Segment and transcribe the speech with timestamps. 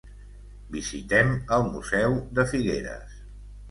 [0.77, 3.19] Visitem els museus de Figueres.